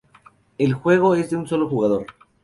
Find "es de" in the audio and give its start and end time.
1.13-1.37